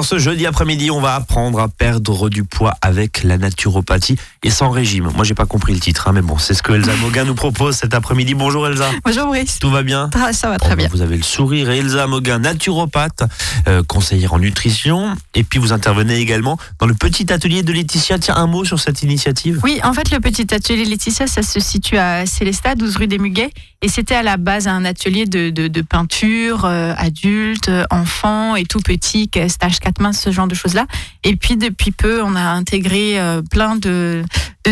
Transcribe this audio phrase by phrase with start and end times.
[0.00, 4.48] en ce jeudi après-midi, on va apprendre à perdre du poids avec la naturopathie et
[4.48, 5.10] sans régime.
[5.14, 7.34] Moi, j'ai pas compris le titre, hein, mais bon, c'est ce que Elsa Moguin nous
[7.34, 8.32] propose cet après-midi.
[8.32, 8.88] Bonjour Elsa.
[9.04, 9.58] Bonjour Brice.
[9.58, 10.86] Tout va bien Ah, Ça va très Bon, bien.
[10.86, 11.68] bah, Vous avez le sourire.
[11.68, 13.24] Elsa Moguin, naturopathe,
[13.68, 15.14] euh, conseillère en nutrition.
[15.34, 18.18] Et puis, vous intervenez également dans le petit atelier de Laetitia.
[18.18, 21.60] Tiens, un mot sur cette initiative Oui, en fait, le petit atelier Laetitia, ça se
[21.60, 23.50] situe à Célestat, 12 rue des Muguets.
[23.82, 28.54] Et c'était à la base un atelier de, de, de peinture, euh, adultes, euh, enfants
[28.56, 30.86] et tout petits, que- stage 4 ce genre de choses-là.
[31.24, 34.22] Et puis, depuis peu, on a intégré euh, plein de,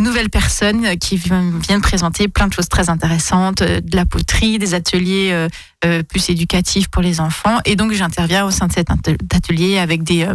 [0.01, 4.59] nouvelles personnes euh, qui viennent présenter plein de choses très intéressantes, euh, de la poterie,
[4.59, 5.49] des ateliers
[5.85, 7.59] euh, plus éducatifs pour les enfants.
[7.65, 10.35] Et donc, j'interviens au sein de cet atel- atelier avec des, euh,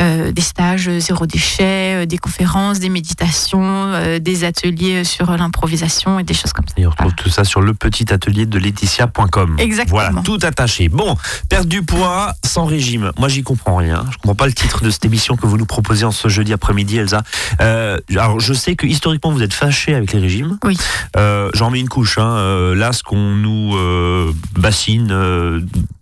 [0.00, 6.34] euh, des stages zéro déchet, des conférences, des méditations, des ateliers sur l'improvisation et des
[6.34, 6.74] choses comme ça.
[6.76, 9.56] Et on retrouve tout ça sur le petit atelier de Laetitia.com.
[9.58, 9.98] Exactement.
[10.00, 10.88] Voilà, tout attaché.
[10.88, 11.16] Bon,
[11.48, 13.10] perdre du poids sans régime.
[13.18, 14.04] Moi, j'y comprends rien.
[14.12, 16.52] Je comprends pas le titre de cette émission que vous nous proposez en ce jeudi
[16.52, 17.22] après-midi, Elsa.
[17.60, 20.58] Euh, alors, je sais que historiquement, vous êtes fâché avec les régimes.
[20.64, 20.76] Oui.
[21.54, 22.18] J'en mets une couche.
[22.18, 22.74] Hein.
[22.76, 23.76] Là, ce qu'on nous
[24.68, 25.08] bassine.
[25.10, 25.60] euh,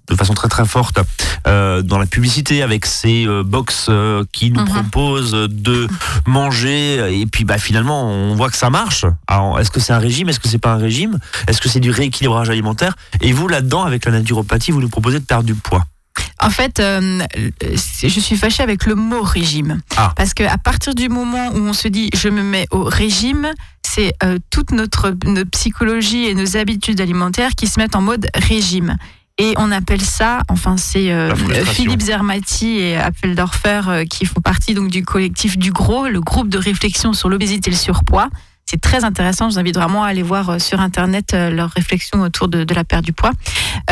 [0.08, 1.00] de façon très très forte
[1.48, 4.68] euh, dans la publicité avec ces euh, box euh, qui nous Mhm.
[4.74, 5.88] proposent de
[6.26, 9.04] manger et puis bah finalement on voit que ça marche.
[9.26, 10.28] Alors est-ce que c'est un régime?
[10.28, 11.18] Est-ce que c'est pas un régime?
[11.48, 12.94] Est-ce que c'est du rééquilibrage alimentaire?
[13.20, 15.84] Et vous là-dedans avec la naturopathie vous nous proposez de perdre du poids.
[16.40, 17.20] En fait, euh,
[18.02, 19.80] je suis fâchée avec le mot régime.
[19.96, 20.12] Ah.
[20.16, 23.50] Parce qu'à partir du moment où on se dit je me mets au régime,
[23.82, 28.28] c'est euh, toute notre, notre psychologie et nos habitudes alimentaires qui se mettent en mode
[28.34, 28.96] régime.
[29.38, 31.34] Et on appelle ça, enfin c'est euh.
[31.66, 36.48] Philippe Zermati et Appeldorfer euh, qui font partie donc du collectif du GROS, le groupe
[36.48, 38.30] de réflexion sur l'obésité et le surpoids.
[38.68, 41.70] C'est très intéressant, je vous invite vraiment à aller voir euh, sur Internet euh, leurs
[41.70, 43.30] réflexions autour de, la perte du poids.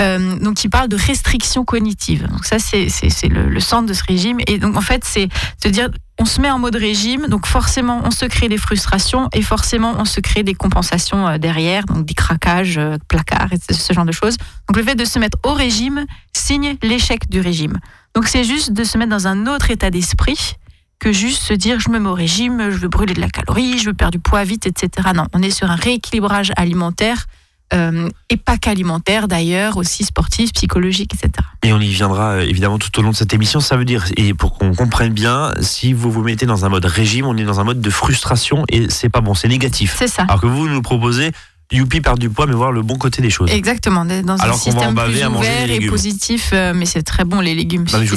[0.00, 2.26] Euh, donc, ils parlent de restriction cognitive.
[2.26, 2.88] Donc, ça, c'est
[3.28, 4.38] le, centre de ce régime.
[4.48, 5.28] Et donc, en fait, c'est
[5.62, 9.28] se dire, on se met en mode régime, donc forcément, on se crée des frustrations
[9.32, 14.04] et forcément, on se crée des compensations derrière, donc des craquages, placards, et ce genre
[14.04, 14.36] de choses.
[14.68, 17.78] Donc, le fait de se mettre au régime signe l'échec du régime.
[18.16, 20.56] Donc, c'est juste de se mettre dans un autre état d'esprit
[20.98, 23.78] que juste se dire je me mets au régime, je veux brûler de la calorie,
[23.78, 25.08] je veux perdre du poids vite, etc.
[25.14, 27.26] Non, on est sur un rééquilibrage alimentaire
[27.72, 31.32] euh, et pas qu'alimentaire d'ailleurs, aussi sportif, psychologique, etc.
[31.62, 33.58] Et on y viendra euh, évidemment tout au long de cette émission.
[33.60, 36.84] Ça veut dire, et pour qu'on comprenne bien, si vous vous mettez dans un mode
[36.84, 39.96] régime, on est dans un mode de frustration et c'est pas bon, c'est négatif.
[39.98, 40.22] C'est ça.
[40.24, 41.32] Alors que vous nous proposez,
[41.72, 43.50] youpi, perdre du poids, mais voir le bon côté des choses.
[43.50, 47.40] Exactement, dans Alors un en système plus ouvert et positif, euh, mais c'est très bon
[47.40, 47.84] les légumes.
[47.92, 48.16] Non, mais je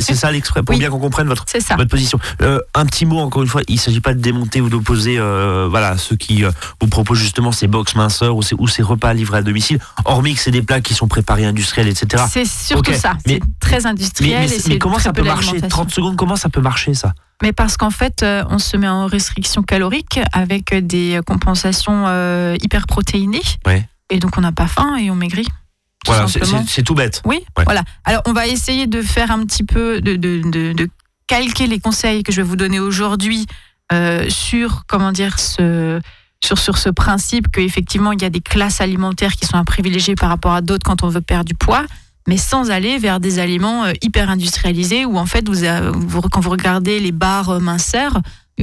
[0.00, 0.78] c'est ça l'exprès, pour Oui.
[0.80, 1.44] bien qu'on comprenne votre,
[1.88, 2.18] position.
[2.42, 5.16] Euh, un petit mot, encore une fois, il ne s'agit pas de démonter ou d'opposer
[5.18, 6.44] euh, voilà, ceux qui
[6.80, 10.34] vous proposent justement ces box minceurs ou ces, ou ces repas livrés à domicile, hormis
[10.34, 12.24] que c'est des plats qui sont préparés industriels, etc.
[12.30, 13.14] C'est surtout Ok, ça.
[13.26, 15.46] C'est très industriel mais- et mais c'est comment ça peu peut marcher?
[15.46, 15.68] d'alimentation.
[15.68, 17.14] 30 secondes, comment ça peut marcher ça?
[17.42, 22.56] Mais parce qu'en fait, euh, on se met en restriction calorique avec des compensations euh,
[22.62, 23.42] hyper protéinées.
[23.66, 23.86] Ouais.
[24.10, 25.44] Et donc on n'a pas faim et on maigrit.
[25.44, 27.22] tout Voilà, c'est- tout bête.
[27.24, 27.64] Oui, Ouais.
[27.64, 27.82] voilà.
[28.04, 30.88] Alors, on va essayer de faire un petit peu, de, de, de, de
[31.26, 33.46] calquer les conseils que je vais vous donner aujourd'hui
[33.92, 36.00] euh, sur, comment dire, ce,
[36.44, 40.14] sur, sur ce principe qu'effectivement, il y a des classes alimentaires qui sont à privilégier
[40.14, 41.84] par rapport à d'autres quand on veut perdre du poids,
[42.26, 45.64] mais sans aller vers des aliments euh, hyper industrialisés où, en fait, vous,
[46.08, 48.20] vous- quand vous regardez les barres euh, minceurs,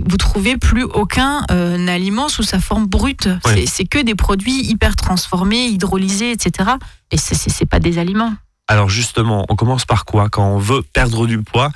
[0.08, 3.28] vous trouvez plus aucun euh, aliment sous sa forme brute.
[3.46, 3.66] Ouais.
[3.68, 6.72] C'est- que des produits hyper transformés, hydrolysés, etc.
[7.12, 8.34] Et c'est pas des aliments.
[8.68, 10.30] Alors justement, on commence par quoi?
[10.30, 11.72] Quand on veut perdre du poids,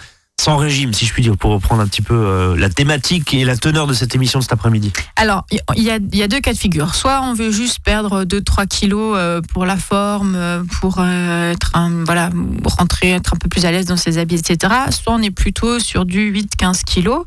[0.46, 3.46] sans régime, si je puis dire, pour reprendre un petit peu euh, la thématique et
[3.46, 4.94] la teneur de cette émission de cet après-midi.
[5.16, 6.94] Alors, il y a, deux cas de figure.
[6.94, 11.72] Soit on veut juste perdre 2-3 kilos euh, pour la forme, euh, pour être
[12.06, 12.30] voilà,
[12.64, 14.72] rentrer, être un peu plus à l'aise dans ses habits, etc.
[14.92, 17.26] Soit on est plutôt sur du 8-15 kilos.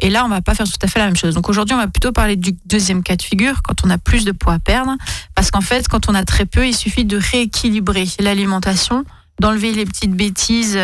[0.00, 1.34] Et là, on va pas faire tout à fait la même chose.
[1.34, 4.24] Donc aujourd'hui, on va plutôt parler du deuxième cas de figure, quand on a plus
[4.24, 4.96] de poids à perdre.
[5.34, 9.04] Parce qu'en fait, quand on a très peu, il suffit de rééquilibrer l'alimentation,
[9.38, 10.78] d'enlever les petites bêtises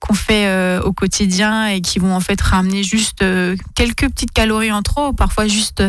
[0.00, 4.32] qu'on fait euh, au quotidien et qui vont en fait ramener juste euh, quelques petites
[4.32, 5.82] calories en trop, parfois juste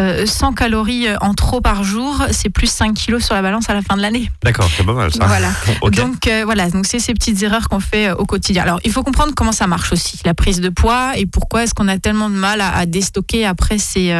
[0.00, 3.74] euh, 100 calories en trop par jour, c'est plus 5 kilos sur la balance à
[3.74, 4.30] la fin de l'année.
[4.44, 5.26] D'accord, c'est pas mal ça.
[5.26, 5.50] Voilà.
[5.90, 8.62] Donc euh, voilà, donc c'est ces petites erreurs qu'on fait euh, au quotidien.
[8.62, 11.74] Alors il faut comprendre comment ça marche aussi, la prise de poids et pourquoi est-ce
[11.74, 14.14] qu'on a tellement de mal à, à déstocker après ces,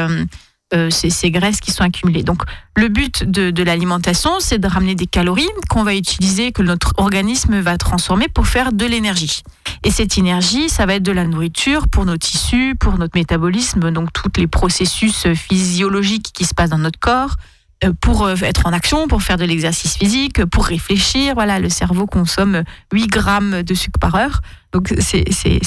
[0.75, 2.23] euh, euh, ces, graisses qui sont accumulées.
[2.23, 2.43] Donc
[2.77, 6.93] le but de, de l'alimentation, c'est de ramener des calories qu'on va utiliser, que notre
[6.99, 9.43] organisme va transformer pour faire de l'énergie.
[9.85, 13.91] Et cette énergie, ça va être de la nourriture pour nos tissus, pour notre métabolisme,
[13.91, 17.37] donc tous les processus physiologiques qui se passent dans notre corps,
[17.85, 21.35] euh, pour être en action, pour faire de l'exercice physique, pour réfléchir.
[21.35, 24.41] Voilà, le cerveau consomme 8 grammes de sucre par heure.
[24.73, 25.25] Donc, c'est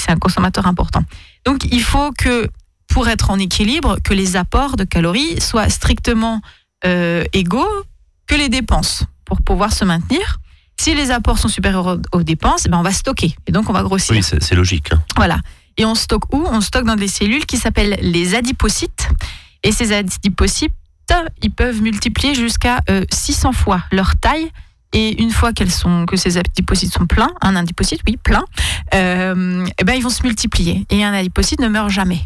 [0.08, 1.02] un consommateur important.
[1.46, 2.48] Donc, il faut que,
[2.92, 6.40] pour être en équilibre, que les apports de calories soient strictement
[7.32, 7.84] égaux
[8.26, 10.38] que les dépenses pour pouvoir se maintenir.
[10.78, 13.82] Si les apports sont supérieurs aux dépenses, ben on va stocker et donc on va
[13.82, 14.16] grossir.
[14.16, 14.92] Oui, c'est logique.
[14.92, 15.02] Hein.
[15.16, 15.38] Voilà.
[15.76, 16.44] Et on stocke où?
[16.50, 19.08] On stocke dans des cellules qui s'appellent les adipocytes.
[19.62, 20.72] Et ces adipocytes,
[21.42, 22.80] ils peuvent multiplier jusqu'à
[23.10, 24.50] 600 euh, fois leur taille.
[24.94, 28.44] Et une fois qu'elles sont, que ces adipocytes sont pleins, un adipocyte, oui, plein,
[28.94, 30.84] euh, eh ben ils vont se multiplier.
[30.90, 32.20] Et un adipocyte ne meurt jamais.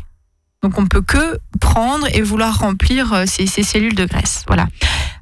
[0.67, 4.43] Donc on peut que prendre et vouloir remplir euh, ces, cellules de graisse.
[4.49, 4.67] Voilà.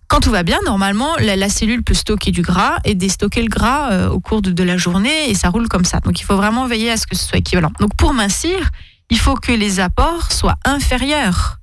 [0.09, 3.93] Quand tout va bien, normalement, la, cellule peut stocker du gras et déstocker le gras
[3.93, 6.01] euh, au cours de, la journée et ça roule comme ça.
[6.01, 7.73] Donc il faut vraiment veiller à ce que ce soit équivalent.
[7.79, 8.71] Donc pour mincir,
[9.11, 11.59] il faut que les apports soient inférieurs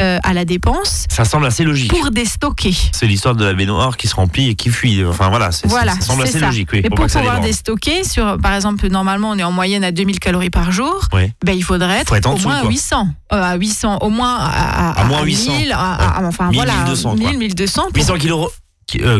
[0.00, 1.06] euh, à la dépense.
[1.10, 1.90] Ça semble assez logique.
[1.90, 2.74] Pour déstocker.
[2.92, 5.04] C'est l'histoire de la baignoire qui se remplit et qui fuit.
[5.04, 6.68] Enfin voilà, voilà ça semble assez logique.
[6.74, 10.50] et pour, pouvoir déstocker, sur, par exemple, normalement on est en moyenne à 2000 calories
[10.50, 13.08] par jour, ben, il faudrait être, au moins à 800.
[13.32, 15.52] Euh, à 800, au moins à, à, moins 800.
[15.58, 17.88] 1000, enfin voilà, 1200, 1000, 1200.
[17.94, 18.14] 800,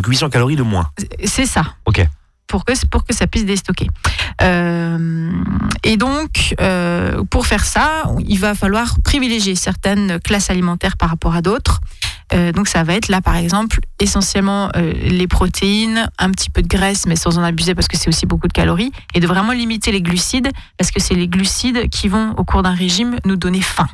[0.07, 0.89] 800 calories de moins.
[1.25, 1.65] C'est ça.
[1.87, 2.07] Ok
[2.49, 3.89] pour que, pour que ça puisse déstocker.
[4.43, 5.31] Euh,
[5.85, 11.37] et donc, euh, pour faire ça, il va falloir privilégier certaines classes alimentaires par rapport
[11.37, 11.81] à d'autres.
[12.35, 16.69] Euh, donc, ça va être là, par exemple, essentiellement les protéines, un petit peu de
[16.69, 19.53] graisse, mais sans en abuser parce que c'est aussi beaucoup de calories, et de vraiment
[19.53, 23.37] limiter les glucides parce que c'est les glucides qui vont, au cours d'un régime, nous
[23.37, 23.89] donner faim.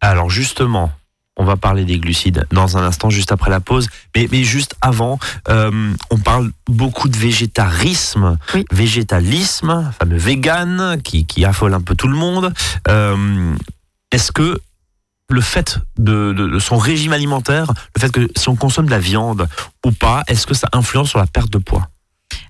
[0.00, 0.90] Alors, justement,
[1.36, 3.88] on va parler des glucides dans un instant, juste après la pause.
[4.14, 5.18] Mais, mais juste avant,
[5.48, 8.38] euh, on parle beaucoup de végétarisme,
[8.70, 12.52] végétalisme, fameux vegan qui, qui, affole un peu tout le monde.
[12.88, 13.54] Euh,
[14.10, 14.60] est-ce que
[15.30, 18.98] le fait de, de, son régime alimentaire, le fait que si on consomme de la
[18.98, 19.48] viande
[19.86, 21.88] ou pas, est-ce que ça influence sur la perte de poids?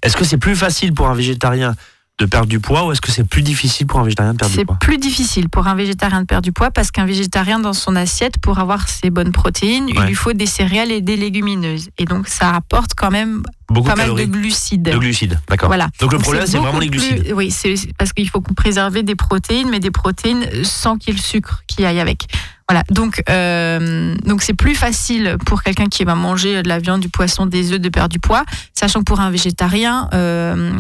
[0.03, 1.77] Est-ce que c'est plus facile pour un végétarien
[2.19, 4.57] de perdre du poids ou est-ce que c'est plus difficile pour un végétarien de perdre
[4.57, 7.59] du poids C'est plus difficile pour un végétarien de perdre du poids parce qu'un végétarien
[7.59, 11.17] dans son assiette, pour avoir ses bonnes protéines, il lui faut des céréales et des
[11.17, 11.89] légumineuses.
[11.99, 14.83] Et donc ça apporte quand même Beaucoup pas mal de glucides.
[14.83, 15.69] De glucides, d'accord.
[15.69, 15.89] Voilà.
[16.01, 17.33] Donc le problème, c'est vraiment les glucides.
[17.35, 21.21] oui, c'est parce qu'il faut préserver des protéines, mais des protéines sans qu'il y ait
[21.21, 22.27] le sucre qui aille avec.
[22.69, 22.85] Voilà.
[22.91, 27.09] Donc, euh, donc c'est plus facile pour quelqu'un qui va manger de la viande, du
[27.09, 28.45] poisson, des œufs, de perdre du poids,
[28.75, 30.71] sachant que pour un végétarien, euh,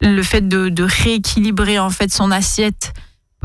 [0.00, 2.92] le fait de, rééquilibrer en fait son assiette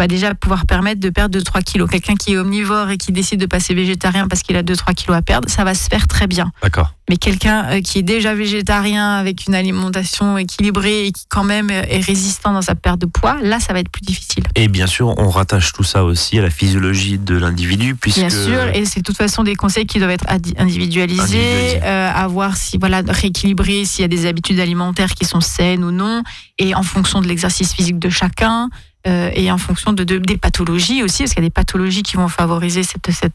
[0.02, 1.90] va déjà pouvoir permettre de perdre 2-3 kilos.
[1.90, 5.16] Quelqu'un qui est omnivore et qui décide de passer végétarien parce qu'il a 2-3 kilos
[5.16, 6.52] à perdre, ça va se faire très bien.
[6.64, 6.94] D'accord.
[7.08, 11.70] Mais quelqu'un euh, qui est déjà végétarien avec une alimentation équilibrée et qui quand même
[11.70, 14.44] est résistant dans sa perte de poids, là, ça va être plus difficile.
[14.56, 18.20] Et bien sûr, on rattache tout ça aussi à la physiologie de l'individu, puisque...
[18.20, 20.26] Bien sûr, et c'est de toute façon des conseils qui doivent être
[20.58, 25.42] individualisés, euh, à voir si, voilà, rééquilibrer s'il y a des habitudes alimentaires qui sont
[25.42, 26.24] saines ou non,
[26.58, 28.70] et en fonction de l'exercice physique de chacun.
[29.08, 32.18] Euh, et en fonction de, des pathologies aussi, parce qu'il y a des pathologies qui
[32.18, 33.34] vont favoriser cette, cette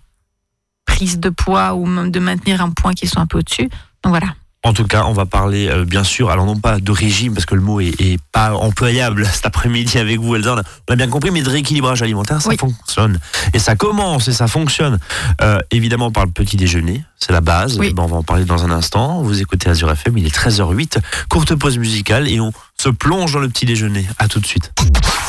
[0.84, 3.68] prise de poids ou même de maintenir un point qui soit un peu au-dessus?
[4.02, 4.34] Donc voilà.
[4.66, 7.46] En tout cas, on va parler euh, bien sûr, alors non pas de régime, parce
[7.46, 10.56] que le mot est, pas employable cet après-midi avec vous, Elsa.
[10.88, 13.20] On a bien compris, mais de rééquilibrage alimentaire, ça fonctionne.
[13.54, 14.98] Et ça commence et ça fonctionne.
[15.40, 17.78] Euh, évidemment, par le petit déjeuner, c'est la base.
[17.78, 17.94] Oui.
[17.96, 19.22] on va en parler dans un instant.
[19.22, 20.98] Vous écoutez Azure FM, il est 13h08.
[21.28, 24.04] Courte pause musicale et on se plonge dans le petit déjeuner.
[24.18, 24.72] À tout de suite.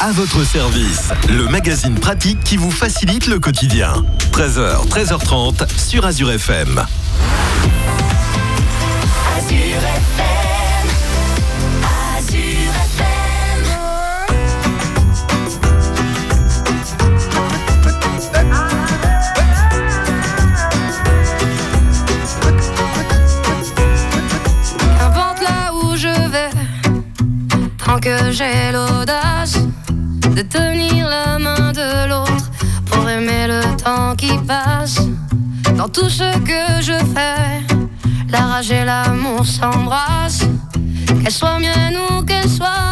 [0.02, 4.04] À votre service, le magazine pratique qui vous facilite le quotidien.
[4.32, 6.84] 13h, 13h30 sur Azure FM.
[28.38, 29.58] J'ai l'audace
[30.36, 32.52] de tenir la main de l'autre
[32.86, 35.02] pour aimer le temps qui passe.
[35.76, 37.64] Dans tout ce que je fais,
[38.30, 40.46] la rage et l'amour s'embrassent.
[41.24, 42.87] Qu'elle soit mienne ou qu'elle soit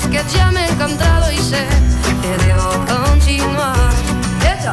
[0.00, 1.66] veces que ya me he encontrado y sé
[2.22, 3.76] que debo continuar.
[4.42, 4.72] Echa.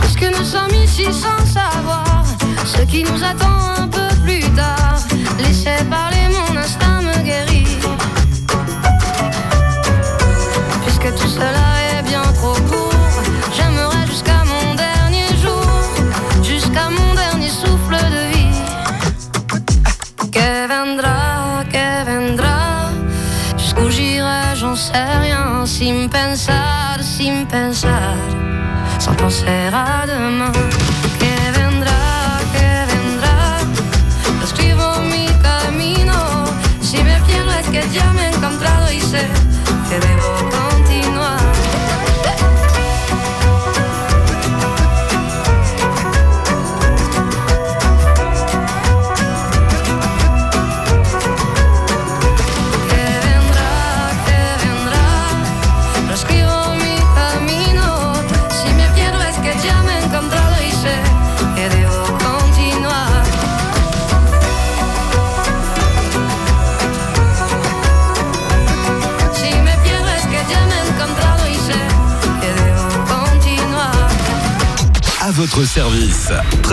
[0.00, 2.24] Parce que nous sommes ici sans savoir
[2.64, 5.00] ce qui nous attend un peu plus tard.
[5.38, 6.09] Laissez parler.
[26.10, 28.16] Pensar, sin pensar.
[28.98, 30.52] Sans penser à demain.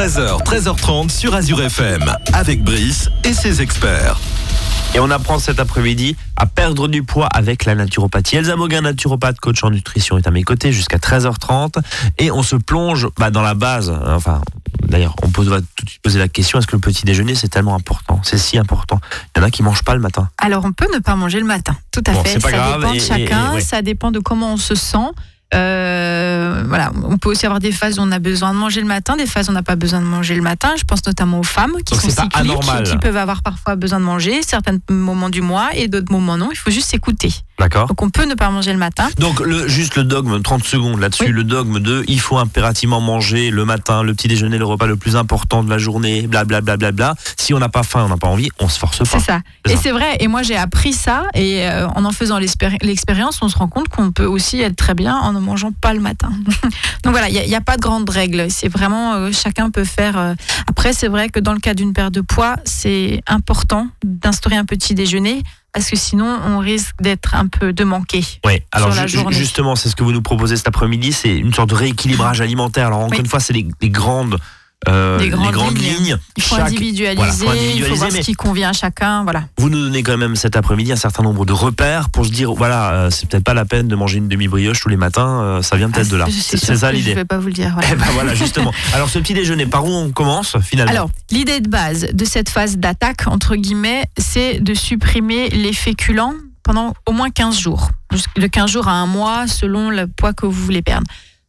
[0.01, 2.13] 13h, 13h30 sur Azure FM.
[2.33, 4.19] Avec Brice et ses experts.
[4.93, 8.35] Et on apprend cet après-midi à perdre du poids avec la naturopathie.
[8.35, 11.77] Elsa Moguin, naturopathe, coach en nutrition, est à mes côtés jusqu'à 13h30.
[12.19, 13.91] Et on se plonge bah, dans la base.
[14.05, 14.41] Enfin,
[14.87, 17.33] d'ailleurs, on pose, va tout de suite poser la question est-ce que le petit déjeuner,
[17.33, 18.99] c'est tellement important C'est si important?
[19.35, 20.29] Il y en a qui mangent pas le matin.
[20.37, 22.33] Alors, on peut ne pas manger le matin, tout à Bon, fait.
[22.33, 23.61] c'est pas ça grave, dépend de et- chacun, et- ouais.
[23.61, 24.97] ça dépend de comment on se sent.
[25.53, 28.87] Euh, voilà, on peut aussi avoir des phases où on a besoin de manger le
[28.87, 30.73] matin, des phases où on n'a pas besoin de manger le matin.
[30.77, 34.05] Je pense notamment aux femmes qui Donc, sont cycliques, qui peuvent avoir parfois besoin de
[34.05, 36.49] manger certains moments du mois et d'autres moments non.
[36.51, 37.31] Il faut juste s'écouter.
[37.59, 39.09] D'accord Donc on peut ne pas manger le matin.
[39.17, 41.31] Donc le, juste le dogme, 30 secondes là-dessus, Oui.
[41.31, 44.95] le dogme de il faut impérativement manger le matin, le petit déjeuner, le repas le
[44.95, 46.77] plus important de la journée, blablabla.
[46.77, 47.15] Bla, bla, bla.
[47.37, 49.05] Si on n'a pas faim, on n'a pas envie, on se force pas.
[49.05, 49.41] C'est ça.
[49.69, 50.17] Et c'est vrai.
[50.19, 51.23] Et moi, j'ai appris ça.
[51.33, 54.75] Et euh, en en faisant l'expéri- l'expérience, on se rend compte qu'on peut aussi être
[54.75, 56.29] très bien en ne mangeant pas le matin.
[57.03, 58.47] Donc voilà, il n'y a pas de grande règle.
[58.49, 60.17] C'est vraiment, euh, chacun peut faire.
[60.17, 60.35] euh.
[60.67, 64.65] Après, c'est vrai que dans le cas d'une perte de poids, c'est important d'instaurer un
[64.65, 65.41] petit déjeuner
[65.77, 68.23] parce que sinon, on risque d'être un peu de manquer.
[68.45, 69.35] Oui, alors sur la ju- journée.
[69.37, 72.87] justement, c'est ce que vous nous proposez cet après-midi, c'est une sorte de rééquilibrage alimentaire.
[72.87, 73.19] Alors encore Oui.
[73.19, 74.39] une fois, c'est les, les grandes,
[74.87, 75.95] euh, Les les grandes lignes.
[76.05, 76.17] lignes.
[76.37, 79.23] Il faut Chaque- individualiser, voilà, faut il faut voir ce qui convient à chacun.
[79.23, 79.43] Voilà.
[79.57, 82.53] Vous nous donnez quand même cet après-midi un certain nombre de repères pour se dire
[82.53, 85.61] voilà, euh, c'est peut-être pas la peine de manger une demi-brioche tous les matins, euh,
[85.61, 86.25] ça vient peut-être Ah, de là.
[86.29, 87.13] c'est- ça que Je l'idée.
[87.15, 87.71] vais pas vous le dire.
[87.73, 87.87] voilà.
[87.91, 88.71] Eh ben voilà, justement.
[88.93, 92.49] Alors ce petit déjeuner, par où on commence finalement Alors, l'idée de base de cette
[92.49, 97.89] phase d'attaque, entre guillemets, c'est de supprimer les féculents pendant au moins 15 jours.
[98.37, 101.07] De 15 jours à un mois, selon le poids que vous voulez perdre.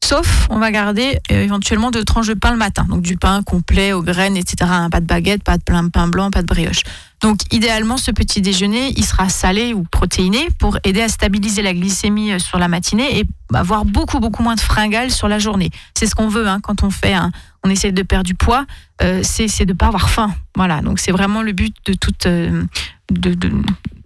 [0.08, 2.86] Sauf, on va garder euh, éventuellement deux tranches de pain le matin.
[2.88, 4.56] Donc du pain complet aux graines, etc.
[4.62, 6.80] hein, Pas de baguette, pas de plein pain blanc, pas de brioche.
[7.20, 11.74] Donc idéalement, ce petit déjeuner, il sera salé ou protéiné pour aider à stabiliser la
[11.74, 15.70] glycémie euh, sur la matinée et avoir beaucoup, beaucoup moins de fringales sur la journée.
[15.94, 17.14] C'est ce qu'on veut hein, quand on fait
[17.62, 18.64] on essaie de perdre du poids,
[19.02, 20.32] euh, c'est de pas avoir faim.
[20.56, 23.50] Voilà, donc c'est vraiment le but de toute de,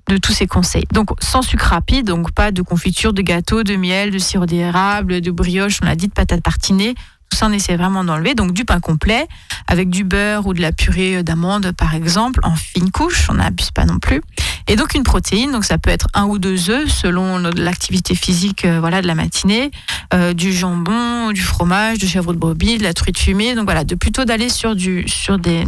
[0.08, 0.84] de tous ces conseils.
[0.92, 5.20] Donc sans sucre rapide, donc pas de confiture, de gâteau, de miel, de sirop d'érable,
[5.20, 6.94] de brioche, on l'a dit, de patates tartinées.
[7.30, 8.34] Tout ça, on essaie vraiment d'enlever.
[8.34, 9.26] Donc du pain complet
[9.66, 13.28] avec du beurre ou de la purée d'amandes, par exemple, en fine couche.
[13.30, 14.20] On n'abuse pas non plus.
[14.68, 18.64] Et donc une protéine, donc ça peut être un ou deux œufs selon l'activité physique,
[18.64, 19.70] euh, voilà, de la matinée,
[20.14, 23.54] euh, du jambon, du fromage, du chèvre de brebis, de la truite fumée.
[23.54, 25.64] Donc voilà, de plutôt d'aller sur du sur des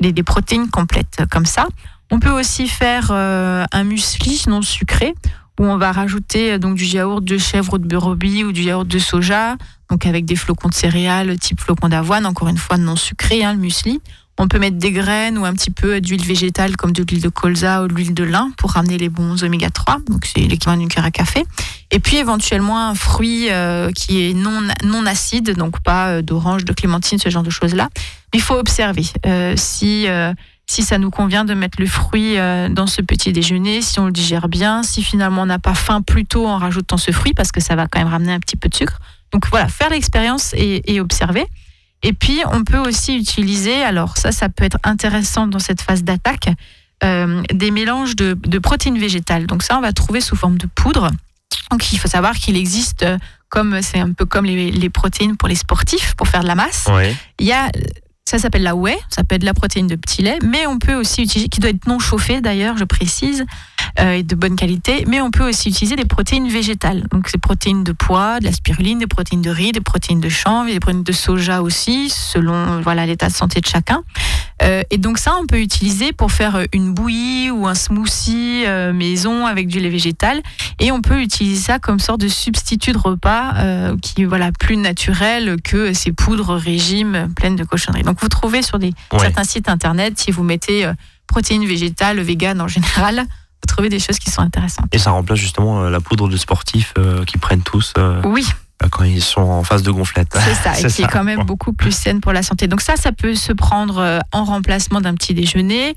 [0.00, 1.68] des, des protéines complètes euh, comme ça.
[2.10, 5.14] On peut aussi faire euh, un muesli non sucré
[5.58, 8.62] où on va rajouter euh, donc du yaourt de chèvre ou de brebis ou du
[8.62, 9.56] yaourt de soja,
[9.90, 13.54] donc avec des flocons de céréales type flocons d'avoine, encore une fois non sucré, hein,
[13.54, 14.00] le muesli.
[14.38, 17.30] On peut mettre des graines ou un petit peu d'huile végétale comme de l'huile de
[17.30, 20.00] colza ou de l'huile de lin pour ramener les bons oméga 3.
[20.10, 21.46] Donc c'est l'équivalent d'une cuillère à café.
[21.90, 26.74] Et puis éventuellement un fruit euh, qui est non, non acide, donc pas d'orange, de
[26.74, 27.88] clémentine, ce genre de choses-là.
[28.34, 29.06] Mais il faut observer
[29.56, 30.06] si,
[30.68, 34.06] si ça nous convient de mettre le fruit euh, dans ce petit déjeuner, si on
[34.06, 37.34] le digère bien, si finalement on n'a pas faim plus tôt en rajoutant ce fruit,
[37.34, 38.98] parce que ça va quand même ramener un petit peu de sucre.
[39.32, 41.46] Donc voilà, faire l'expérience et, et observer.
[42.02, 46.04] Et puis, on peut aussi utiliser, alors ça, ça peut être intéressant dans cette phase
[46.04, 46.48] d'attaque,
[47.04, 49.46] euh, des mélanges de, de protéines végétales.
[49.46, 51.10] Donc ça, on va trouver sous forme de poudre.
[51.70, 53.18] Donc il faut savoir qu'il existe, euh,
[53.48, 56.54] comme c'est un peu comme les, les protéines pour les sportifs, pour faire de la
[56.54, 56.86] masse.
[56.92, 57.16] Ouais.
[57.40, 57.70] Il y a,
[58.28, 60.94] ça s'appelle la whey, ça peut être la protéine de petit lait, mais on peut
[60.94, 63.46] aussi utiliser, qui doit être non chauffée d'ailleurs, je précise,
[64.00, 67.04] euh, et de bonne qualité, mais on peut aussi utiliser des protéines végétales.
[67.12, 70.28] Donc c'est protéines de pois, de la spiruline, des protéines de riz, des protéines de
[70.28, 74.02] chanvre, des protéines de soja aussi, selon voilà l'état de santé de chacun.
[74.62, 78.64] Euh, et donc ça, on peut utiliser pour faire euh, une bouillie ou un smoothie
[78.92, 80.42] maison avec du lait végétal.
[80.80, 83.54] Et on peut utiliser ça comme sorte de substitut de repas
[84.02, 88.02] qui voilà, plus naturel que ces poudres régime pleines de cochonneries.
[88.20, 89.18] Vous trouvez sur des, Ouais.
[89.20, 90.92] certains sites internet, si vous mettez euh,
[91.26, 94.86] protéines végétales, véganes en général, vous trouvez des choses qui sont intéressantes.
[94.92, 98.46] Et ça remplace justement euh, la poudre de sportifs euh, qui prennent tous euh, Oui,
[98.90, 100.28] quand ils sont en phase de gonflette.
[100.38, 102.68] c'est ça, et qui est quand même beaucoup plus saine pour la santé.
[102.68, 105.94] Donc ça, ça peut se prendre en remplacement d'un petit déjeuner,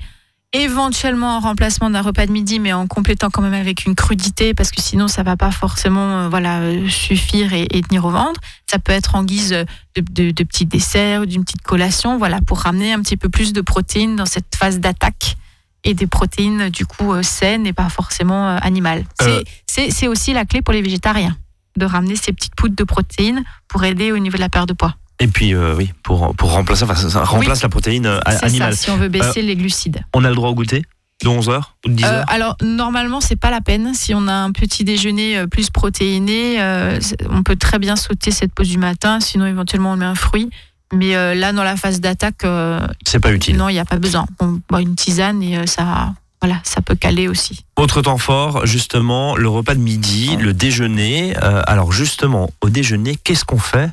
[0.52, 4.52] éventuellement en remplacement d'un repas de midi, mais en complétant quand même avec une crudité,
[4.52, 8.10] parce que sinon ça va pas forcément euh, voilà euh, suffire et, et tenir au
[8.10, 8.40] ventre.
[8.68, 9.66] Ça peut être en guise de,
[10.00, 13.52] de, de petits desserts ou d'une petite collation, voilà, pour ramener un petit peu plus
[13.52, 15.36] de protéines dans cette phase d'attaque
[15.84, 19.04] et des protéines du coup euh, saines et pas forcément euh, animales.
[19.20, 19.44] C'est-.
[19.66, 21.36] C'est c'est aussi la clé pour les végétariens
[21.76, 24.74] de ramener ces petites poudres de protéines pour aider au niveau de la perte de
[24.74, 24.96] poids.
[25.20, 28.74] Et puis, euh, oui, pour, pour remplacer, enfin, ça, remplace la protéine euh, animale.
[28.74, 30.02] ça, si on veut baisser les glucides.
[30.14, 30.82] On a le droit au goûter
[31.22, 33.92] de 11h ou de 10h Euh, alors normalement c'est pas la peine.
[33.92, 36.98] Si on a un petit déjeuner euh, plus protéiné, euh,
[37.28, 39.20] on peut très bien sauter cette pause du matin.
[39.20, 40.48] Sinon éventuellement on met un fruit.
[40.94, 43.56] Mais euh, là dans la phase d'attaque, euh, C'est pas utile.
[43.58, 44.24] non il n'y a pas besoin.
[44.40, 47.66] On boit une tisane et euh, ça, voilà, ça peut caler aussi.
[47.76, 51.36] Autre temps fort, justement, le repas de midi, le déjeuner.
[51.42, 53.90] Euh, alors justement, au déjeuner, qu'est-ce qu'on fait?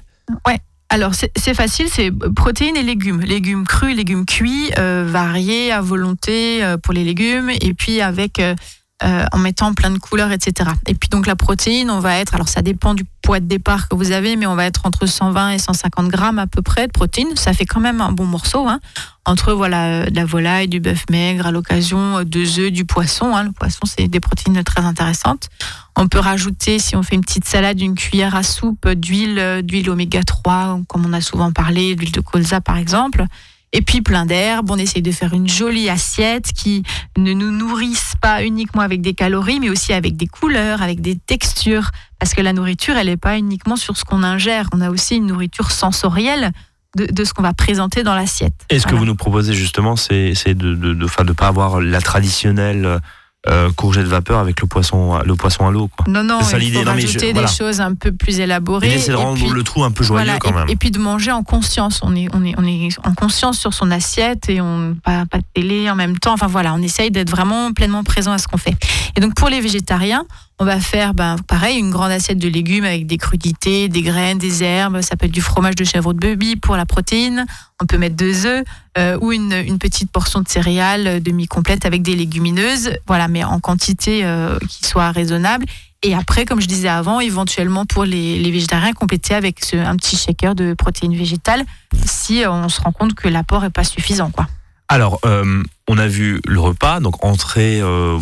[0.90, 3.22] Alors c'est facile, c'est protéines et légumes.
[3.22, 8.40] Légumes crus, légumes cuits, euh, variés à volonté euh, pour les légumes, et puis avec
[8.40, 8.56] euh,
[9.04, 10.72] euh, en mettant plein de couleurs, etc.
[10.88, 13.88] Et puis donc la protéine, on va être, alors ça dépend du poids de départ
[13.90, 16.88] que vous avez, mais on va être entre 120 et 150 grammes à peu près
[16.88, 17.36] de protéines.
[17.36, 18.80] Ça fait quand même un bon morceau, hein.
[19.26, 22.86] entre voilà euh, de la volaille, du bœuf maigre, à l'occasion euh, deux œufs, du
[22.86, 23.36] poisson.
[23.36, 23.44] hein.
[23.44, 25.50] Le poisson, c'est des protéines très intéressantes.
[25.96, 29.62] On peut rajouter, si on fait une petite salade, une cuillère à soupe d'huile, euh,
[29.62, 33.26] d'huile oméga 3, comme on a souvent parlé, d'huile de colza par exemple.
[33.74, 34.72] Et puis plein d'herbes.
[34.72, 36.84] On essaye de faire une jolie assiette qui
[37.18, 41.18] ne nous nourrisse pas uniquement avec des calories, mais aussi avec des couleurs, avec des
[41.18, 41.92] textures.
[42.20, 44.68] Parce que la nourriture, elle n'est pas uniquement sur ce qu'on ingère.
[44.74, 46.52] On a aussi une nourriture sensorielle
[46.96, 48.56] de, de ce qu'on va présenter dans l'assiette.
[48.70, 51.48] Et ce que vous nous proposez justement, c'est de ne de, de, enfin, de pas
[51.48, 53.00] avoir la traditionnelle
[53.48, 55.90] euh, courgette vapeur avec le poisson, le poisson à l'eau.
[56.08, 56.80] Non, non, C'est ça il l'idée.
[56.80, 57.48] faut Non, mais je- rajouter voilà.
[57.48, 58.88] des choses un peu plus élaborées.
[58.90, 60.70] L'idée, c'est de Et rendre puis- le trou un peu joyeux Voilà, quand et, même.
[60.70, 62.00] et puis de manger en conscience.
[62.04, 65.38] On est, on est, on est en conscience sur son assiette et on pas, pas
[65.38, 66.34] de télé en même temps.
[66.34, 68.76] Enfin voilà, on essaye d'être vraiment pleinement présent à ce qu'on fait.
[69.16, 70.26] Et donc pour les végétariens,
[70.60, 74.38] on va faire ben, pareil une grande assiette de légumes avec des crudités, des graines,
[74.40, 75.02] des herbes.
[75.02, 77.46] Ça peut être du fromage de chèvre de brebis pour la protéine.
[77.82, 78.64] On peut mettre deux œufs
[78.98, 82.92] euh, ou une, une petite portion de céréales euh, demi-complète avec des légumineuses.
[83.06, 85.66] Voilà, mais en quantité euh, qui soit raisonnable.
[86.04, 89.96] Et après, comme je disais avant, éventuellement pour les, les végétariens, compléter avec ce- un
[89.96, 91.64] petit shaker de protéines végétales
[92.06, 94.32] si euh, on se rend compte que l'apport est pas suffisant.
[94.32, 94.48] Quoi.
[94.90, 98.18] Alors, euh, on a vu le repas, donc entrée, euh,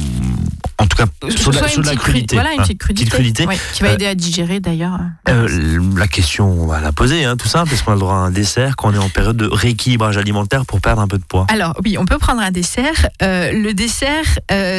[0.80, 2.36] en tout cas, sur de la, sur la crudité.
[2.36, 2.64] Voilà, une hein.
[2.64, 3.10] petite crudité.
[3.12, 3.46] crudité.
[3.46, 4.98] Ouais, qui va Euh, aider à digérer d'ailleurs.
[5.28, 7.72] La question, on va la poser, hein, tout simple.
[7.72, 10.18] Est-ce qu'on a le droit à un dessert quand on est en période de rééquilibrage
[10.18, 13.10] alimentaire pour perdre un peu de poids Alors oui, on peut prendre un dessert.
[13.22, 14.26] Le dessert,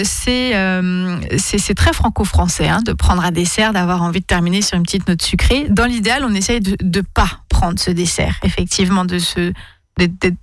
[0.05, 5.07] c'est très franco-français hein, de prendre un dessert, d'avoir envie de terminer sur une petite
[5.09, 5.66] note sucrée.
[5.70, 9.53] Dans l'idéal, on essaye de ne pas prendre ce dessert, effectivement, de se
[9.99, 10.35] de-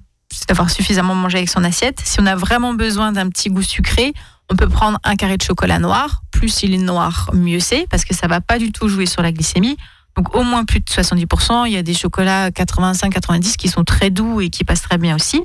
[0.47, 2.01] d'avoir suffisamment mangé avec son assiette.
[2.03, 4.13] Si on a vraiment besoin d'un petit goût sucré,
[4.49, 6.21] on peut prendre un carré de chocolat noir.
[6.31, 9.21] Plus il est noir, mieux c'est, parce que ça va pas du tout jouer sur
[9.21, 9.77] la glycémie.
[10.15, 11.65] Donc au moins plus de 70%.
[11.67, 15.15] Il y a des chocolats 85-90 qui sont très doux et qui passent très bien
[15.15, 15.41] aussi.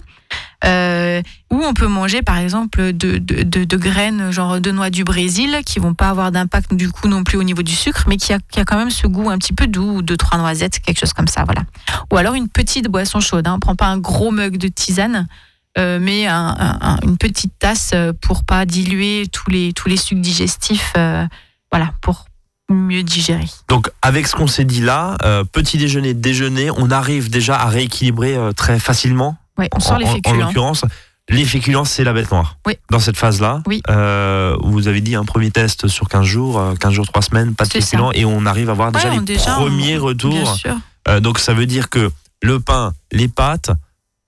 [0.65, 4.91] Euh, ou on peut manger par exemple de, de, de- de graines genre de noix
[4.91, 8.05] du Brésil qui vont pas avoir d'impact du coup non plus au niveau du sucre
[8.09, 10.19] mais qui a, qui a quand même ce goût un petit peu doux ou deux
[10.19, 11.63] trois noisettes quelque chose comme ça voilà
[12.13, 13.55] ou alors une petite boisson chaude hein.
[13.57, 15.29] on prend pas un gros mug de tisane
[15.79, 19.89] euh, mais un- un- un- une petite tasse euh, pour pas diluer tous les tous
[19.89, 20.93] les sucs digestifs
[21.73, 22.27] voilà pour
[22.71, 27.31] mieux digérer Donc, avec ce qu'on s'est dit là, euh, petit déjeuner, déjeuner, on arrive
[27.31, 29.37] déjà à rééquilibrer euh, très facilement.
[29.59, 30.85] ouais, on En- sort les en- En, féculents l'occurrence,
[31.31, 32.57] les féculents, c'est la bête noire.
[32.67, 32.75] Oui.
[32.91, 33.83] Dans cette phase-là, Oui.
[33.91, 37.55] euh, vous avez dit un premier test sur 15 jours, euh, 15 jours, 3 semaines,
[37.55, 37.81] pas de ça.
[37.81, 40.55] féculents, et on arrive à voir déjà Ouais, les on- déjà, on- premiers bien retours.
[40.57, 40.75] sûr
[41.23, 42.11] donc, ça veut dire que
[42.43, 43.71] le pain, les pâtes,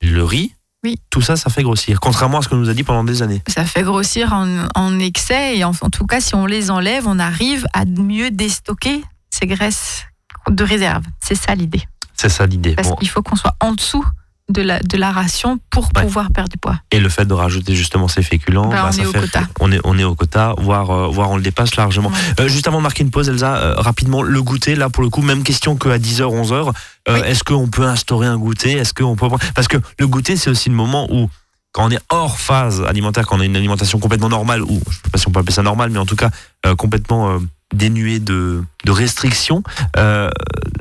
[0.00, 0.96] le riz, Oui.
[1.10, 2.00] tout ça, ça fait grossir.
[2.00, 3.42] Contrairement à ce qu'on nous a dit pendant des années.
[3.48, 7.06] ça fait grossir en, en excès et en, en tout cas si on les enlève
[7.06, 10.04] on arrive à mieux déstocker ces graisses
[10.48, 11.82] de réserve c'est ça l'idée
[12.14, 12.74] C'est ça l'idée.
[12.74, 12.96] parce Bon.
[12.96, 14.04] qu'il faut qu'on soit en dessous
[14.50, 16.02] de la, de la ration pour Ouais.
[16.02, 19.02] pouvoir perdre du poids Et le fait de rajouter justement ces féculents, Bah, on ça
[19.02, 19.42] est au fait- quota.
[19.60, 22.10] On est, on est au quota, voire, euh, voire on le dépasse largement.
[22.10, 22.44] Ouais.
[22.44, 25.08] Euh, juste avant de marquer une pause, Elsa, euh, rapidement, le goûter, là pour le
[25.10, 26.72] coup, même question qu'à 10h, 11h.
[27.08, 27.20] Euh, Oui.
[27.26, 28.72] Est-ce qu'on peut instaurer un goûter?
[28.72, 29.28] Est-ce qu'on peut...
[29.54, 31.28] Parce que le goûter, c'est aussi le moment où,
[31.72, 34.74] quand on est hors phase alimentaire, quand on a une alimentation complètement normale, ou je
[34.74, 36.30] ne sais pas si on peut appeler ça normal, mais en tout cas
[36.66, 37.38] euh, complètement euh,
[37.74, 39.62] dénué de, de restrictions.
[39.96, 40.28] Euh,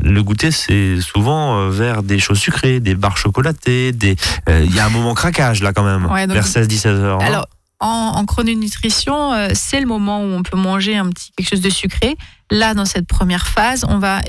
[0.04, 3.92] le goûter, c'est souvent euh, vers des choses sucrées, des barres chocolatées.
[3.92, 4.16] Des,
[4.48, 7.20] euh, il y a un moment craquage là quand même, Ouais, vers 16-17 heures.
[7.20, 7.48] non Alors,
[7.80, 11.62] en, en chrononutrition, euh, c'est le moment où on peut manger un petit quelque chose
[11.62, 12.18] de sucré.
[12.52, 14.22] Là, dans cette première phase, on va,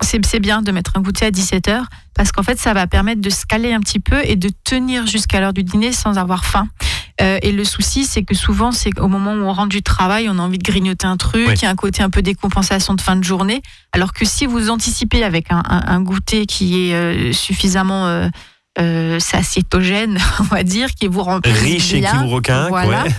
[0.00, 3.20] c'est bien de mettre un goûter à 17 heures parce qu'en fait, ça va permettre
[3.20, 6.46] de se caler un petit peu et de tenir jusqu'à l'heure du dîner sans avoir
[6.46, 6.68] faim.
[7.20, 10.28] Euh, et le souci, c'est que souvent, c'est qu'au moment où on rentre du travail,
[10.30, 11.54] on a envie de grignoter un truc, Oui.
[11.56, 13.60] il y a un côté un peu décompensation de fin de journée.
[13.92, 18.28] Alors que si vous anticipez avec un, un- un goûter qui est euh, suffisamment euh,
[18.80, 23.02] euh, satiétogène, on va dire, qui vous remplit Riche et qui vous requinque, voilà.
[23.04, 23.10] ouais.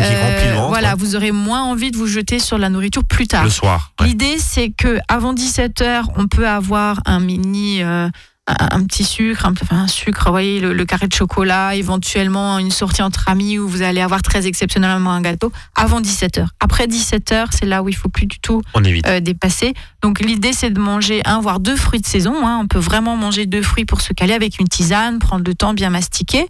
[0.00, 3.42] Euh, voilà, vous aurez moins envie de vous jeter sur la nourriture plus tard.
[3.42, 3.92] le soir.
[4.00, 4.06] ouais.
[4.06, 8.08] L'idée, c'est que avant 17 h on peut avoir un mini, euh,
[8.48, 12.58] un, petit sucre, un, enfin, un sucre, vous voyez, le, le carré de chocolat, éventuellement
[12.58, 16.46] une sortie entre amis où vous allez avoir très exceptionnellement un gâteau avant 17 h
[16.60, 19.74] Après 17 h c'est là où il faut plus du tout On euh, dépasser.
[20.02, 22.34] Donc l'idée, c'est de manger un voire deux fruits de saison.
[22.46, 22.60] hein.
[22.62, 25.74] On peut vraiment manger deux fruits pour se caler avec une tisane, prendre le temps,
[25.74, 26.46] bien mastiquer.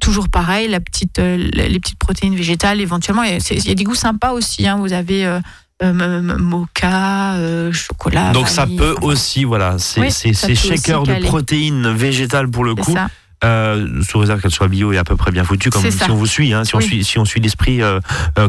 [0.00, 3.22] Toujours pareil, la petite, euh, les petites protéines végétales éventuellement.
[3.22, 4.66] Il y a des goûts sympas aussi.
[4.66, 4.76] hein.
[4.78, 5.38] Vous avez euh,
[5.82, 5.92] euh,
[6.38, 8.32] mocha, euh, chocolat.
[8.32, 12.74] Donc ça peut enfin, aussi, voilà, Oui, ces aussi shakers de protéines végétales pour le
[12.74, 13.08] coup, ça.
[13.44, 16.06] euh, sous réserve qu'elles soient bio et à peu près bien foutues, comme si ça.
[16.10, 16.84] on vous suit, hein, si, on Oui.
[16.84, 18.00] suit si on suit l'esprit euh,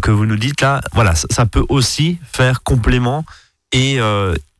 [0.01, 3.25] que vous nous dites là, voilà, ça, ça peut aussi faire complément
[3.73, 3.99] et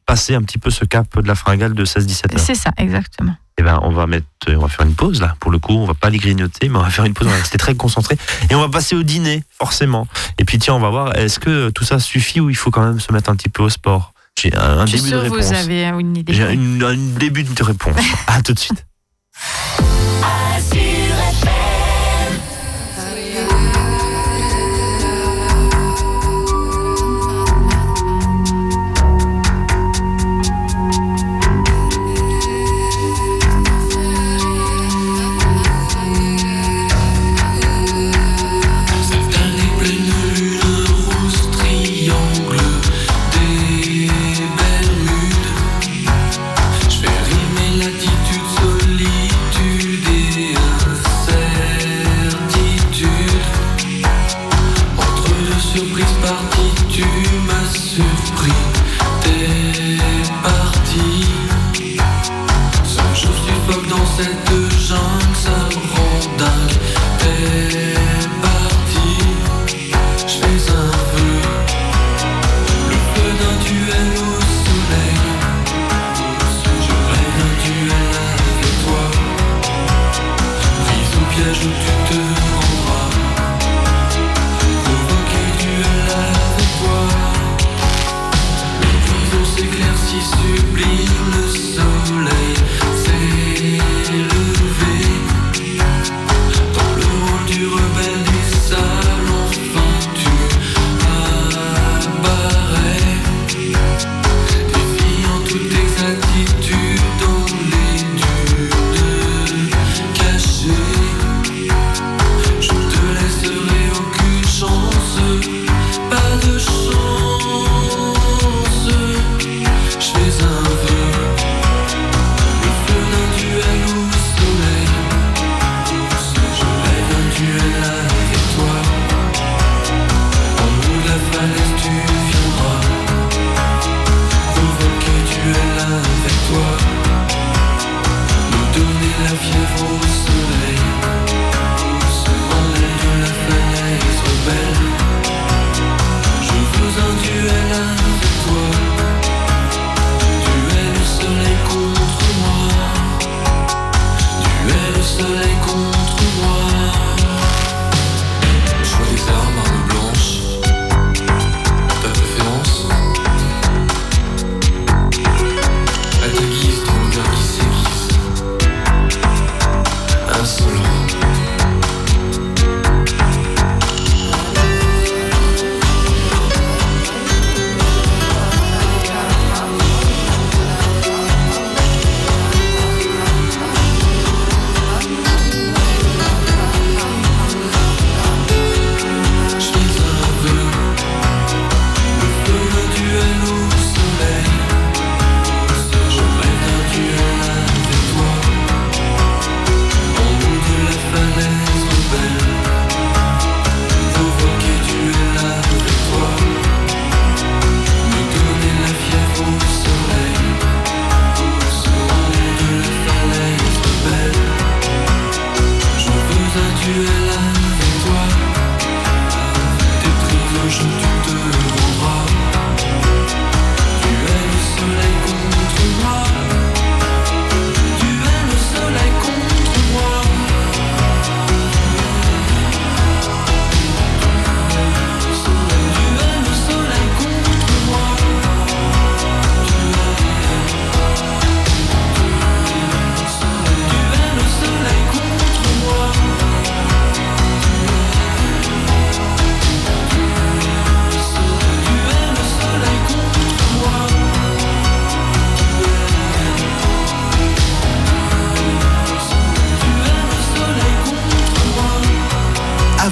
[0.07, 2.39] passer un petit peu ce cap de la fringale de 16-17 heures.
[2.39, 3.35] C'est ça, exactement.
[3.59, 5.35] Eh ben, on va mettre, on va faire une pause là.
[5.39, 7.27] Pour le coup, on va pas les grignoter, mais on va faire une pause.
[7.27, 8.17] On va rester très concentré
[8.49, 10.07] et on va passer au dîner forcément.
[10.39, 11.15] Et puis tiens, on va voir.
[11.15, 13.63] Est-ce que tout ça suffit ou il faut quand même se mettre un petit peu
[13.63, 14.13] au sport?
[14.39, 15.45] J'ai un, début de réponse.
[15.45, 16.33] vous avez une idée.
[16.33, 17.95] J'ai un début de réponse.
[18.27, 18.85] à tout de suite.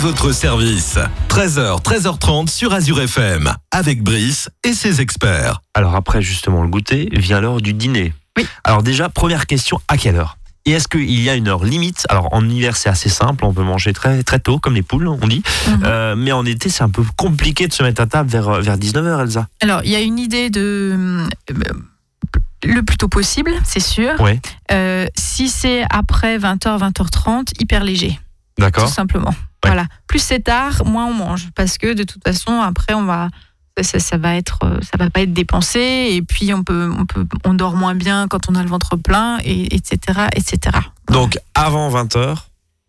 [0.06, 1.00] Votre service.
[1.30, 5.62] 13h, 13h30 sur Azure FM, avec Brice et ses experts.
[5.74, 8.14] Alors après justement le goûter, vient l'heure du dîner.
[8.38, 8.46] Oui.
[8.64, 10.38] Alors déjà, première question, à quelle heure?
[10.68, 12.06] Et est-ce qu'il y a une heure limite?
[12.08, 15.08] Alors en hiver c'est assez simple, on peut manger très très tôt comme les poules,
[15.08, 15.42] on dit.
[15.68, 15.84] Mhm.
[15.84, 18.62] Euh, mais en été c'est un peu compliqué de se mettre à table vers, euh,
[18.62, 19.48] vers 19h Elsa.
[19.62, 21.64] Alors, il y a une idée de euh,
[22.64, 24.22] le plus tôt possible, c'est sûr.
[24.22, 24.40] Ouais.
[24.72, 28.20] Euh, si c'est après 20h, 20h30, hyper léger,
[28.56, 28.88] tout D'accord
[29.66, 29.86] Voilà.
[30.08, 33.30] Plus c'est tard, moins on mange, parce que de toute façon, après, on va
[33.84, 37.06] ça, ça va être, euh, ça va pas être dépensé, et puis on peut, on
[37.06, 40.78] peut, on dort moins bien quand on a le ventre plein, et etc., etc.
[41.12, 42.38] Donc avant 20h,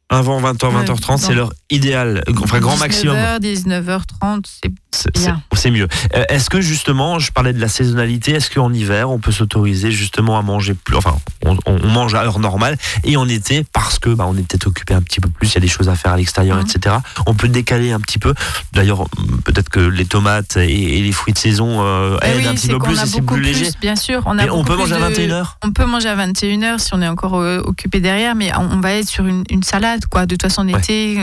[0.09, 3.17] avant 20h, Ouais, 20h30, c'est l'heure idéale, enfin grand maximum.
[3.17, 5.43] 19h, 19h30, c'est C'est- C'est Bien.
[5.53, 5.89] c'est mieux.
[6.15, 9.91] Euh, Est-ce que justement, je parlais de la saisonnalité, est-ce qu'en hiver, on peut s'autoriser
[9.91, 13.99] justement à manger plus, enfin, on, on mange à heure normale, et en été, parce
[13.99, 15.91] que bah, on est peut-être occupé un petit peu plus, il y a des choses
[15.91, 16.65] à faire à l'extérieur, Mhm.
[16.67, 16.97] etc.
[17.27, 18.33] On peut décaler un petit peu.
[18.73, 19.07] D'ailleurs,
[19.45, 22.55] peut-être que les tomates et, et les fruits de saison euh, Eh aident oui, un
[22.55, 23.69] petit peu plus, c'est plus léger.
[23.83, 24.23] bien sûr.
[24.25, 27.03] On, a on peut manger à de- 21h On peut manger à 21h si on
[27.03, 30.25] est encore euh, occupé derrière, mais on, on va être sur une, une salade, quoi.
[30.25, 30.79] De toute façon, en Ouais.
[30.79, 31.19] été,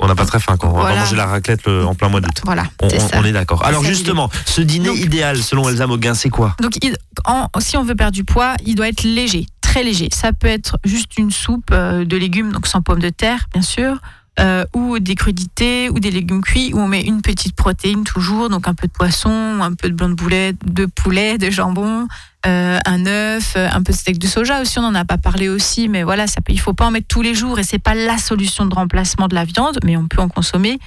[0.00, 1.00] On n'a pas très faim quand on va Voilà.
[1.00, 2.40] manger la raclette le- en plein mois d'août.
[2.44, 3.64] voilà, On, est d'accord.
[3.64, 6.54] Alors justement, ce dîner Donc- idéal selon Elsa Moguin, c'est quoi?
[6.60, 10.08] Donc, il- en- si on veut perdre du poids, il doit être léger, très léger.
[10.12, 13.62] Ça peut être juste une soupe euh, de légumes, donc sans pommes de terre, bien
[13.62, 13.96] sûr,
[14.40, 18.48] euh, ou des crudités, ou des légumes cuits, où on met une petite protéine toujours,
[18.48, 22.06] donc un peu de poisson, un peu de blanc de poulet, de poulet, de jambon,
[22.46, 24.78] euh, un œuf, euh, un peu de steak de soja aussi.
[24.78, 27.08] On n'en a pas parlé aussi, mais voilà, ça peut, il faut pas en mettre
[27.08, 30.06] tous les jours, et c'est pas la solution de remplacement de la viande, mais on
[30.06, 30.78] peut en consommer.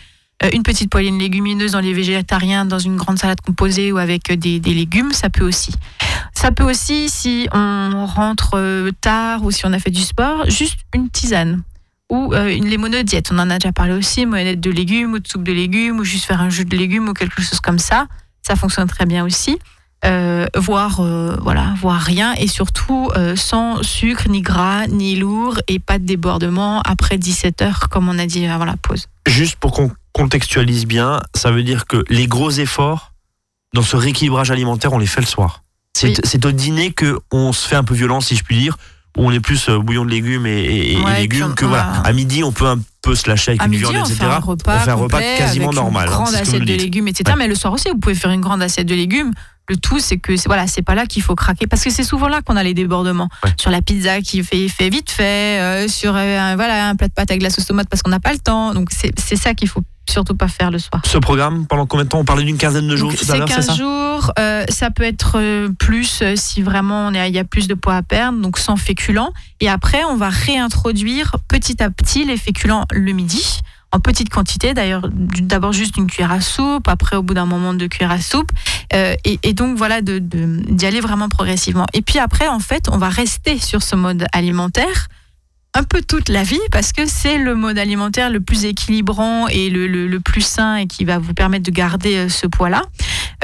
[0.44, 4.32] Euh, une petite poêlée de dans les végétariens, dans une grande salade composée ou avec
[4.32, 5.74] des, légumes, ça peut aussi.
[6.34, 10.78] Ça peut aussi, si on rentre tard ou si on a fait du sport, juste
[10.96, 11.64] une tisane
[12.12, 13.30] ou euh, une lémonodiète.
[13.32, 16.04] On en a déjà parlé aussi, monette de légumes ou de soupe de légumes ou
[16.04, 18.08] juste faire un jus de légumes ou quelque chose comme ça.
[18.42, 19.58] Ça fonctionne très bien aussi.
[20.04, 25.60] Euh, voire euh, voilà, voire rien et surtout euh, sans sucre ni gras ni lourd
[25.68, 29.06] et pas de débordement après 17 heures comme on a dit avant la pause.
[29.28, 33.14] Juste pour qu'on contextualise bien, ça veut dire que les gros efforts
[33.76, 35.62] dans ce rééquilibrage alimentaire, on les fait le soir.
[35.96, 36.40] C'est Oui.
[36.46, 38.78] au dîner que on se fait un peu violence, si je puis dire,
[39.18, 42.02] où on est plus euh, bouillon de légumes et, et- et Ouais, légumes que voilà.
[42.04, 44.16] À midi, on peut un peu se lâcher avec À une midi, viande, on etc.
[44.16, 46.08] fait un repas, on fait un repas quasiment avec normal.
[46.08, 47.24] Une hein, grande assiette de légumes, etc.
[47.28, 47.36] Ouais.
[47.38, 49.32] Mais le soir aussi, vous pouvez faire une grande assiette de légumes.
[49.72, 52.04] Le tout, c'est que c'est- voilà, c'est pas là qu'il faut craquer, parce que c'est
[52.04, 53.30] souvent là qu'on a les débordements.
[53.42, 53.52] Ouais.
[53.58, 57.08] Sur la pizza qui fait, fait vite fait, euh, sur euh, un, voilà un plat
[57.08, 58.74] de pâtes avec de la sauce tomate parce qu'on n'a pas le temps.
[58.74, 61.02] Donc c'est ça qu'il faut surtout pas faire le soir.
[61.06, 62.20] Ce programme, pendant combien de temps?
[62.20, 63.76] On parlait d'une quinzaine de jours c'est l'heure, c'est 15 ça?
[63.76, 67.74] jours, euh, ça peut être plus si vraiment on est- il y a plus de
[67.76, 69.32] poids à perdre, donc sans féculents.
[69.62, 73.60] Et après, on va réintroduire petit à petit les féculents le midi,
[73.94, 77.74] en petite quantité, d'ailleurs, d'abord juste une cuillère à soupe, après au bout d'un moment
[77.74, 78.50] deux cuillères à soupe,
[78.94, 81.86] euh, et, et donc voilà, de- de- d'y aller vraiment progressivement.
[81.94, 85.08] Et puis après, en fait, on va rester sur ce mode alimentaire
[85.74, 89.70] un peu toute la vie parce que c'est le mode alimentaire le plus équilibrant et
[89.70, 92.82] le, le- le plus sain et qui va vous permettre de garder euh, ce poids-là.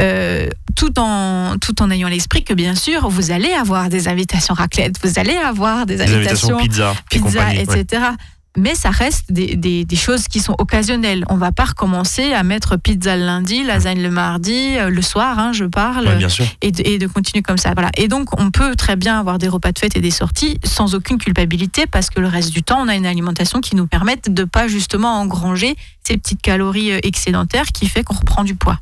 [0.01, 4.53] Euh, tout en tout en ayant l'esprit que bien sûr vous allez avoir des invitations
[4.53, 6.57] raclette, vous allez avoir des Des invitations invitations
[7.10, 8.15] pizza, et pizza, ouais.
[8.57, 11.23] Mais ça reste des, des- des choses qui sont occasionnelles.
[11.29, 15.37] On va pas recommencer à mettre pizza le lundi, lasagne le mardi, euh, le soir,
[15.39, 16.45] hein, je parle Ouais, bien sûr.
[16.61, 17.73] et de, et de continuer comme ça.
[17.73, 17.91] Voilà.
[17.97, 20.95] Et donc, on peut très bien avoir des repas de fête et des sorties sans
[20.95, 24.33] aucune culpabilité parce que le reste du temps, on a une alimentation qui nous permette
[24.33, 28.79] de pas justement engranger ces petites calories euh, excédentaires qui fait qu'on reprend du poids.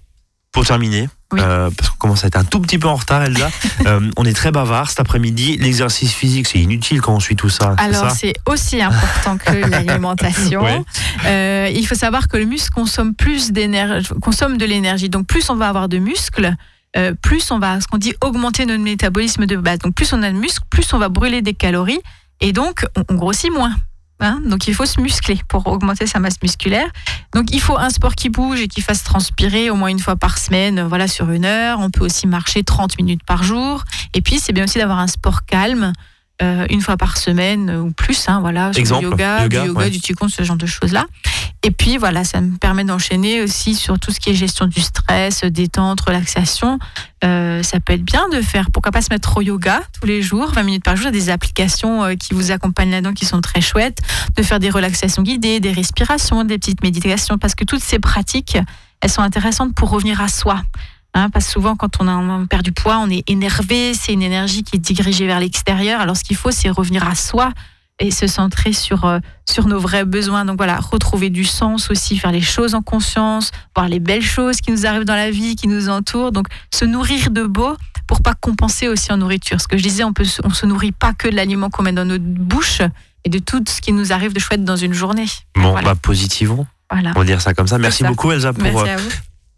[0.56, 1.42] Pour terminer, Oui.
[1.44, 3.50] euh, parce qu'on commence à être un tout petit peu en retard, Elsa,
[3.86, 5.58] euh, on est très bavard cet après-midi.
[5.58, 7.76] L'exercice physique, c'est inutile quand on suit tout ça.
[7.78, 10.64] Alors, c'est aussi important que l'alimentation.
[10.64, 10.82] Ouais.
[11.26, 15.10] Euh, il faut savoir que le muscle consomme plus d'énergie, consomme de l'énergie.
[15.10, 16.54] Donc, plus on va avoir de muscles,
[17.22, 19.80] plus on va, ce qu'on dit, augmenter notre métabolisme de base.
[19.80, 22.00] Donc, plus on a de muscles, plus on va brûler des calories
[22.40, 23.76] et donc on, on grossit moins.
[24.22, 26.90] Hein donc, il faut se muscler pour augmenter sa masse musculaire.
[27.34, 30.16] Donc, il faut un sport qui bouge et qui fasse transpirer au moins une fois
[30.16, 31.80] par semaine, euh, voilà, sur une heure.
[31.80, 33.84] On peut aussi marcher 30 minutes par jour.
[34.14, 35.92] Et puis, c'est bien aussi d'avoir un sport calme.
[36.42, 39.68] Euh, une fois par semaine ou plus, hein, voilà, sur Exemple, du yoga, yoga, du
[39.68, 39.90] yoga, ouais.
[39.90, 41.06] du qigong, ce genre de choses-là.
[41.64, 44.82] Et puis voilà, ça me permet d'enchaîner aussi sur tout ce qui est gestion du
[44.82, 46.78] stress, détente, relaxation.
[47.24, 50.22] Euh, ça peut être bien de faire, pourquoi pas se mettre au yoga tous les
[50.22, 51.06] jours, 20 minutes par jour.
[51.06, 54.02] Il y a des applications euh, qui vous accompagnent là-dedans qui sont très chouettes.
[54.36, 58.58] De faire des relaxations guidées, des respirations, des petites méditations, parce que toutes ces pratiques,
[59.02, 60.62] elles sont intéressantes pour revenir à soi.
[61.16, 64.14] Hein, parce que souvent, quand on, a, on perd du poids, on est énervé, c'est
[64.14, 66.02] une énergie qui est dirigée vers l'extérieur.
[66.02, 67.52] Alors, ce qu'il faut, c'est revenir à soi,
[67.98, 70.44] et se centrer sur, euh, sur nos vrais besoins.
[70.44, 74.60] Donc voilà, retrouver du sens aussi, faire les choses en conscience, voir les belles choses
[74.60, 76.34] qui nous arrivent dans la vie, qui nous entourent.
[76.34, 77.74] Donc se nourrir de beau
[78.06, 79.62] pour pas compenser aussi en nourriture.
[79.62, 81.84] Ce que je disais, on peut, se- on se nourrit pas que de l'aliment qu'on
[81.84, 82.82] met dans notre bouche
[83.24, 85.28] et de tout ce qui nous arrive de chouette dans une journée.
[85.56, 85.94] Bon, Voilà.
[85.94, 86.68] bah positivons.
[86.92, 87.14] Voilà.
[87.16, 87.78] On va dire ça comme ça.
[87.78, 88.10] Merci ça.
[88.10, 88.62] beaucoup Elsa pour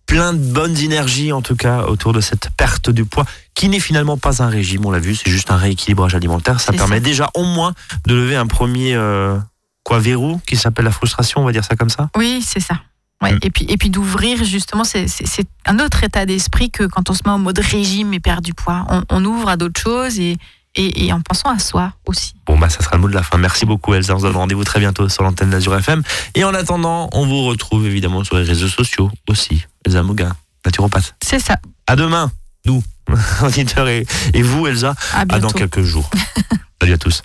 [0.09, 3.69] Euh, plein de bonnes énergies en tout cas autour de cette perte du poids qui
[3.69, 6.59] n'est finalement pas un régime, on l'a vu, c'est juste un rééquilibrage alimentaire.
[6.59, 7.01] Ça permet ça.
[7.01, 7.73] déjà au moins
[8.05, 9.37] de lever un premier euh,
[9.83, 12.09] quoi verrou qui s'appelle la frustration, on va dire ça comme ça.
[12.15, 12.79] Oui, c'est ça.
[13.21, 13.33] Ouais.
[13.33, 13.39] Mm.
[13.41, 17.09] Et puis, et puis d'ouvrir justement, c'est- c'est c'est un autre état d'esprit que quand
[17.09, 18.85] on se met en mode régime et perd du poids.
[18.89, 20.37] On, on ouvre à d'autres choses et,
[20.77, 22.33] et, et en pensant à soi aussi.
[22.45, 23.37] Bon bah ça sera le mot de la fin.
[23.37, 26.03] Merci beaucoup Elsa, on se donne rendez-vous très bientôt sur l'antenne d'Azur FM.
[26.35, 29.65] Et en attendant, on vous retrouve évidemment sur les réseaux sociaux aussi.
[29.85, 30.31] Elsa Moga,
[30.65, 31.15] naturopathe.
[31.23, 31.57] C'est ça.
[31.87, 32.31] À demain,
[32.65, 32.83] nous,
[33.43, 36.09] auditeurs et, et vous Elsa, À à dans quelques jours.
[36.81, 37.15] Salut à tous.